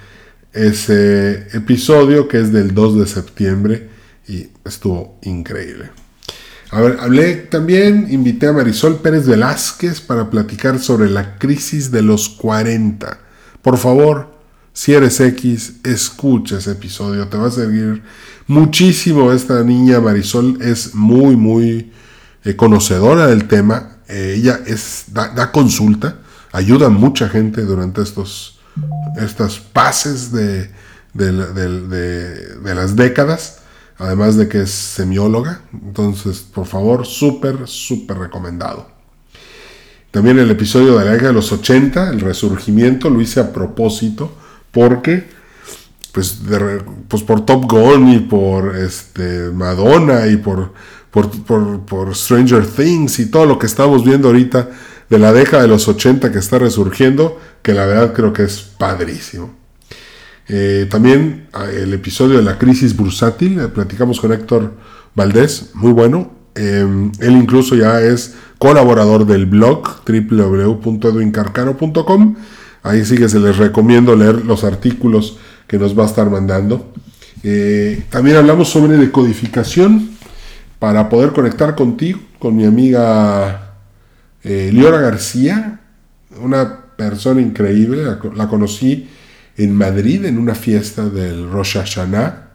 [0.52, 3.90] ese episodio que es del 2 de septiembre
[4.26, 5.90] y estuvo increíble.
[6.70, 12.02] A ver, hablé también, invité a Marisol Pérez Velázquez para platicar sobre la crisis de
[12.02, 13.18] los 40.
[13.62, 14.34] Por favor,
[14.72, 18.02] si eres X, escucha ese episodio, te va a servir
[18.48, 19.32] muchísimo.
[19.32, 21.92] Esta niña Marisol es muy, muy
[22.44, 23.98] eh, conocedora del tema.
[24.08, 26.18] Eh, ella es, da, consulta,
[26.50, 28.58] ayuda a mucha gente durante estos,
[29.16, 30.68] estas pases de,
[31.14, 33.60] de las décadas
[33.98, 35.62] además de que es semióloga.
[35.72, 38.88] Entonces, por favor, súper, súper recomendado.
[40.10, 44.32] También el episodio de la década de los 80, el resurgimiento, lo hice a propósito
[44.70, 45.28] porque,
[46.12, 46.40] pues,
[47.08, 50.72] pues por Top Gun y por este, Madonna y por,
[51.10, 54.70] por, por Stranger Things y todo lo que estamos viendo ahorita
[55.08, 58.60] de la década de los 80 que está resurgiendo, que la verdad creo que es
[58.60, 59.65] padrísimo.
[60.48, 64.74] Eh, también ah, el episodio de la crisis bursátil, eh, platicamos con Héctor
[65.14, 66.32] Valdés, muy bueno.
[66.54, 72.36] Em, él incluso ya es colaborador del blog www.edwincarcano.com.
[72.82, 76.92] Ahí sí que se les recomiendo leer los artículos que nos va a estar mandando.
[77.42, 80.10] Eh, también hablamos sobre decodificación
[80.78, 83.72] para poder conectar contigo, con mi amiga
[84.44, 85.80] Liora García,
[86.40, 88.04] una persona increíble,
[88.36, 89.08] la conocí
[89.56, 92.48] en Madrid en una fiesta del Rosh Hashanah,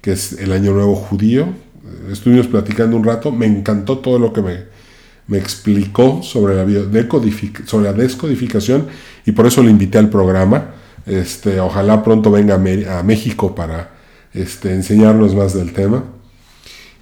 [0.00, 1.48] que es el Año Nuevo Judío.
[2.10, 4.64] Estuvimos platicando un rato, me encantó todo lo que me,
[5.26, 6.64] me explicó sobre la,
[7.66, 8.86] sobre la descodificación
[9.26, 10.74] y por eso le invité al programa.
[11.06, 13.90] Este, ojalá pronto venga a, México para
[14.32, 16.04] este, enseñarnos más del tema.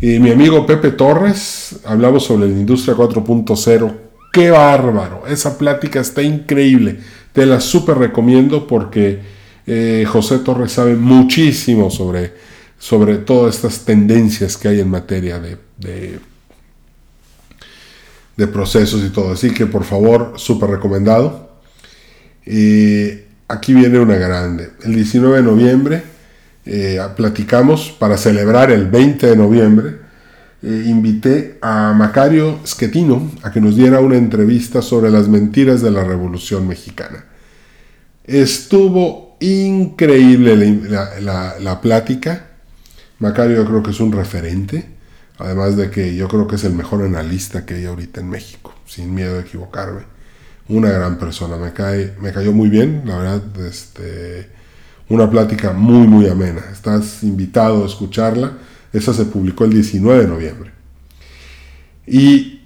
[0.01, 3.95] Y mi amigo Pepe Torres, hablamos sobre la industria 4.0.
[4.33, 5.25] ¡Qué bárbaro!
[5.27, 7.01] Esa plática está increíble
[7.33, 9.21] te la súper recomiendo porque
[9.67, 12.33] eh, José Torres sabe muchísimo sobre,
[12.79, 15.59] sobre todas estas tendencias que hay en materia de,
[18.37, 19.33] de, procesos y todo.
[19.33, 21.51] Así que por favor, súper recomendado.
[22.45, 23.11] Y
[23.47, 24.71] aquí viene una grande.
[24.83, 26.03] El 19 de noviembre
[26.67, 30.00] eh, platicamos para celebrar el 20 de noviembre.
[30.63, 35.91] Eh, invité a Macario Schettino a que nos diera una entrevista sobre las mentiras de
[35.91, 37.25] la Revolución Mexicana.
[38.25, 40.57] Estuvo increíble
[41.21, 42.47] la, plática.
[43.21, 44.87] Macario yo creo que es un referente,
[45.39, 48.75] además de que yo creo que es el mejor analista que hay ahorita en México,
[48.87, 50.03] sin miedo de equivocarme.
[50.69, 54.51] Una gran persona, me, cae, me cayó muy bien, la verdad, este,
[55.09, 56.61] una plática muy, muy amena.
[56.71, 58.53] Estás invitado a escucharla.
[58.93, 60.73] Esa se publicó el 19 de noviembre.
[62.07, 62.61] Y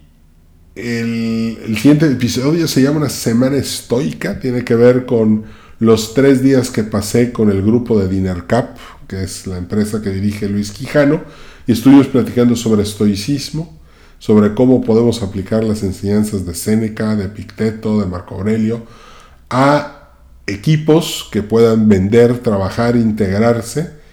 [0.75, 5.45] el, siguiente episodio se llama Una Semana Estoica, tiene que ver con
[5.79, 10.11] los tres días que pasé con el grupo de DinnerCap, que es la empresa que
[10.11, 11.23] dirige Luis Quijano,
[11.67, 13.79] y estuvimos platicando sobre estoicismo,
[14.19, 18.87] sobre cómo podemos aplicar las enseñanzas de Séneca, de Picteto, de Marco Aurelio,
[19.51, 20.11] a
[20.47, 24.04] equipos que puedan vender, trabajar, integrarse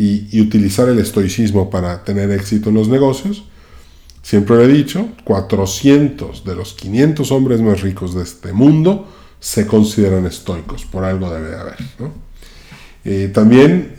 [0.00, 3.44] y, utilizar el estoicismo para tener éxito en los negocios
[4.20, 9.08] Siempre lo he dicho, 400 de los 500 hombres más ricos de este mundo
[9.40, 11.76] se consideran estoicos, por algo debe de haber.
[13.06, 13.94] Eh, también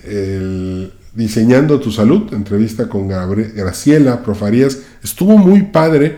[1.13, 6.17] Diseñando tu Salud, entrevista con Graciela Profarías, estuvo muy padre.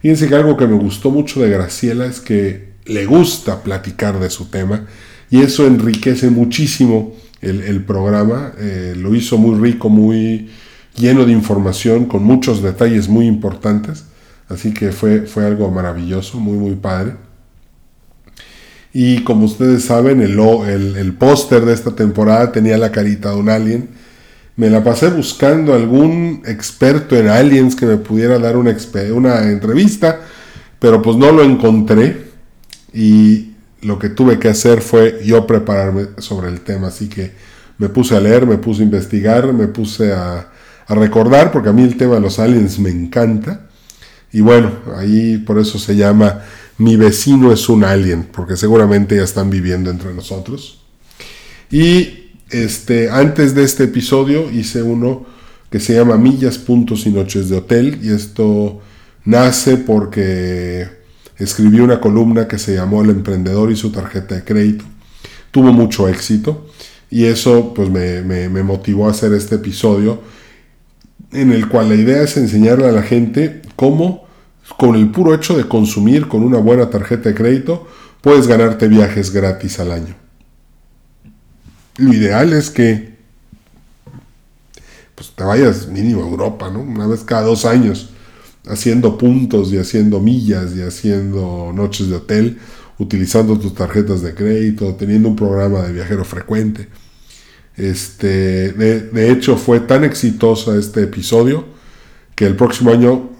[0.00, 4.30] Fíjense que algo que me gustó mucho de Graciela es que le gusta platicar de
[4.30, 4.86] su tema
[5.30, 7.14] y eso enriquece muchísimo
[7.44, 8.52] el, programa.
[8.58, 10.50] Eh, lo hizo muy rico, muy
[10.96, 14.04] lleno de información, con muchos detalles muy importantes.
[14.48, 17.14] Así que fue, fue algo maravilloso, muy, muy padre.
[18.92, 23.48] Y como ustedes saben, el, el, póster de esta temporada tenía la carita de un
[23.48, 23.88] alien.
[24.56, 28.76] Me la pasé buscando algún experto en aliens que me pudiera dar una,
[29.12, 30.20] una entrevista,
[30.78, 32.24] pero pues no lo encontré.
[32.92, 33.53] Y
[33.84, 36.88] lo que tuve que hacer fue yo prepararme sobre el tema.
[36.88, 37.32] Así que
[37.78, 40.50] me puse a leer, me puse a investigar, me puse a,
[40.88, 43.68] recordar, porque a mí el tema de los aliens me encanta.
[44.32, 46.42] Y bueno, ahí por eso se llama
[46.76, 50.80] Mi vecino es un alien, porque seguramente ya están viviendo entre nosotros.
[51.70, 55.24] Y este, antes de este episodio hice uno
[55.70, 58.80] que se llama Millas, Puntos y Noches de Hotel, y esto
[59.24, 61.03] nace porque
[61.38, 64.84] escribí una columna que se llamó El emprendedor y su tarjeta de crédito.
[65.50, 66.66] Tuvo mucho éxito
[67.10, 70.20] y eso pues me, me motivó a hacer este episodio
[71.32, 74.24] en el cual la idea es enseñarle a la gente cómo
[74.76, 77.86] con el puro hecho de consumir con una buena tarjeta de crédito,
[78.20, 80.14] puedes ganarte viajes gratis al año.
[81.96, 83.14] Lo ideal es que
[85.14, 86.80] pues, te vayas mínimo a Europa, ¿no?
[86.80, 88.10] Una vez cada dos años,
[88.66, 92.58] haciendo puntos y haciendo millas y haciendo noches de hotel,
[92.98, 96.88] utilizando tus tarjetas de crédito, teniendo un programa de viajero frecuente.
[97.76, 101.64] Este, de, hecho, fue tan exitoso este episodio
[102.34, 103.30] que el próximo año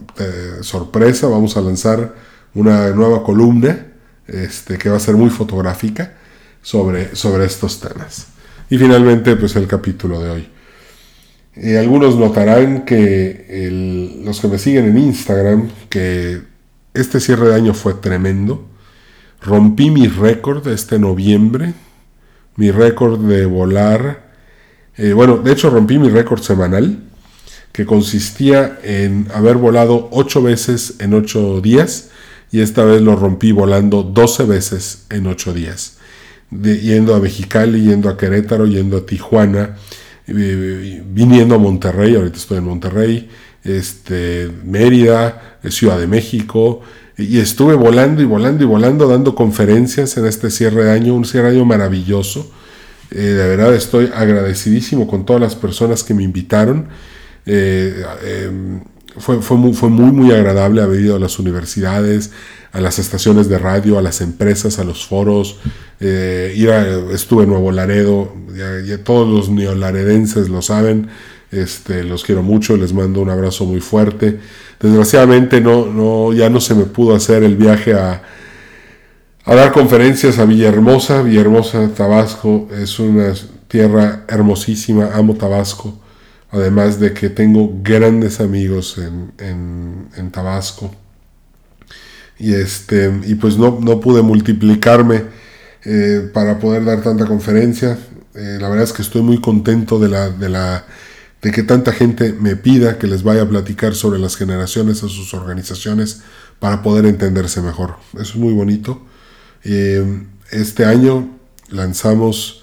[0.61, 2.15] sorpresa, vamos a lanzar
[2.55, 3.87] una nueva columna
[4.27, 6.15] este, que va a ser muy fotográfica
[6.63, 8.29] sobre, sobre estos temas.
[8.71, 10.54] Y finalmente, pues el capítulo de hoy.
[11.57, 13.69] Algunos notarán que
[14.25, 16.43] los que me siguen en Instagram, que
[16.95, 18.67] este cierre de año fue tremendo.
[19.41, 21.75] Rompí mi récord este noviembre,
[22.57, 24.33] mi récord de volar.
[24.97, 27.03] Eh, bueno, de hecho rompí mi récord semanal
[27.73, 32.11] que consistía en haber volado ocho veces en ocho días
[32.53, 35.99] y esta vez lo rompí volando 12 veces en ocho días,
[36.53, 39.77] yendo a Mexicali, yendo a Querétaro, yendo a Tijuana,
[40.27, 43.29] viniendo a Monterrey, ahorita estoy en Monterrey,
[43.63, 46.81] este, Mérida, Ciudad de México,
[47.17, 51.25] y estuve volando y volando y volando, dando conferencias en este cierre de año, un
[51.25, 52.51] cierre de año maravilloso.
[53.11, 56.89] Eh, de verdad estoy agradecidísimo con todas las personas que me invitaron
[57.47, 58.81] eh, em,
[59.19, 62.33] fue, fue, muy, fue muy, muy agradable haber ido a las universidades,
[62.75, 65.59] a las estaciones de radio, a las empresas, a los foros.
[66.01, 66.69] Eh, ir
[67.13, 71.09] estuve en Nuevo Laredo, ya, todos los neolaredenses lo saben.
[71.51, 74.39] Este, los quiero mucho, les mando un abrazo muy fuerte.
[74.81, 78.23] Desgraciadamente no, no, ya no se me pudo hacer el viaje a,
[79.45, 81.23] a dar conferencias a Villahermosa.
[81.23, 83.33] Villahermosa, Tabasco, es una
[83.69, 86.01] tierra hermosísima, amo Tabasco
[86.55, 90.95] además de que tengo grandes amigos en, Tabasco.
[92.39, 95.23] Y, este, y pues no, no pude multiplicarme
[95.85, 97.99] eh, para poder dar tanta conferencia.
[98.35, 100.87] Eh, la verdad es que estoy muy contento de, la, de, la,
[101.43, 105.09] de que tanta gente me pida que les vaya a platicar sobre las generaciones a
[105.09, 106.23] sus organizaciones
[106.59, 107.97] para poder entenderse mejor.
[108.15, 109.03] Eso es muy bonito.
[109.63, 112.63] Eh, este año lanzamos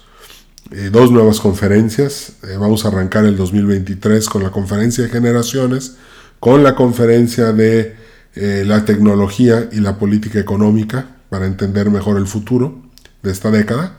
[0.90, 2.34] dos nuevas conferencias.
[2.58, 5.96] Vamos a arrancar el 2023 con la conferencia de generaciones,
[6.40, 8.01] con la conferencia de
[8.34, 12.82] eh, la tecnología y la política económica para entender mejor el futuro
[13.22, 13.98] de esta década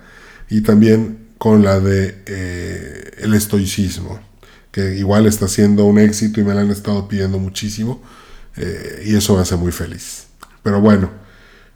[0.49, 4.19] y también con la de el estoicismo
[4.71, 8.01] que igual está siendo un éxito y me la han estado pidiendo muchísimo
[9.05, 10.27] y eso me hace muy feliz.
[10.61, 11.09] Pero bueno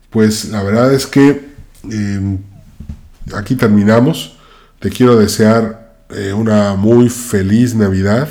[0.10, 1.48] pues la verdad es que
[3.36, 4.38] aquí terminamos.
[4.80, 8.30] Te quiero desear eh, una muy feliz Navidad,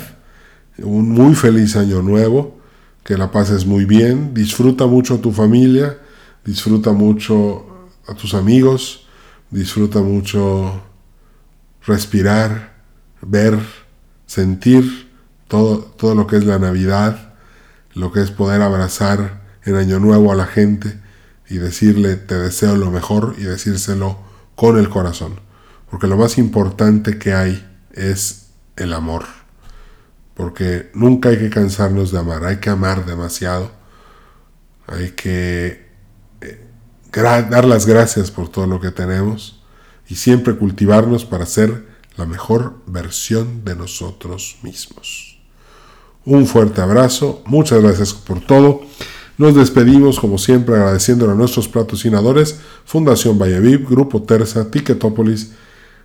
[0.77, 2.56] un muy feliz año nuevo,
[3.07, 5.97] que la pases muy bien, disfruta mucho a tu familia,
[6.43, 9.07] disfruta mucho a tus amigos,
[9.49, 10.83] disfruta mucho
[11.85, 12.83] respirar,
[13.21, 13.57] ver,
[14.25, 15.09] sentir
[15.47, 17.35] todo, todo lo que es la Navidad,
[17.93, 20.99] lo que es poder abrazar en Año Nuevo a la gente
[21.49, 24.19] y decirle te deseo lo mejor y decírselo
[24.55, 25.47] con el corazón
[25.89, 29.36] porque lo más importante que hay es el amor.
[30.37, 33.71] Porque nunca hay que cansarnos de amar, hay que amar demasiado.
[34.85, 35.87] Hay que
[36.41, 36.67] eh,
[37.11, 39.63] dar las gracias por todo lo que tenemos
[40.07, 45.39] y siempre cultivarnos para ser la mejor versión de nosotros mismos.
[46.23, 48.81] Un fuerte abrazo, muchas gracias por todo.
[49.39, 55.53] Nos despedimos como siempre agradeciendo a nuestros patrocinadores, Fundación Valleviv, Grupo Terza, Ticketopolis,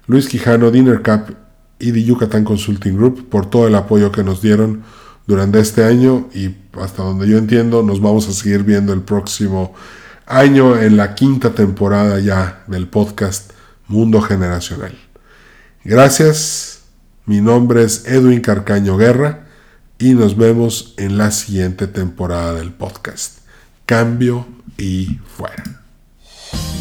[0.07, 1.37] Luis Quijano, Dinner Cup
[1.83, 4.85] y The Yucatán Consulting Group por todo el apoyo que nos dieron
[5.27, 9.75] durante este año y hasta donde yo entiendo nos vamos a seguir viendo el próximo
[10.25, 13.51] año en la quinta temporada ya del podcast
[13.89, 14.97] Mundo Generacional.
[15.83, 16.83] Gracias,
[17.27, 19.49] mi nombre es Edwin Carcaño Guerra
[19.99, 23.39] y nos vemos en la siguiente temporada del podcast.
[23.87, 24.47] Cambio
[24.79, 25.82] y fuera.